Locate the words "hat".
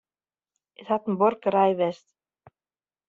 0.91-1.07